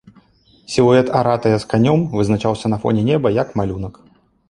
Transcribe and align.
Сілуэт 0.75 1.11
аратая 1.19 1.53
з 1.65 1.69
канём 1.75 1.99
вызначаўся 2.17 2.67
на 2.77 2.83
фоне 2.87 3.01
неба, 3.15 3.37
як 3.43 3.57
малюнак. 3.63 4.05